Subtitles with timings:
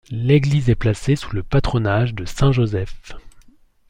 [0.09, 3.13] L'église est placée sous le patronage de saint Joseph.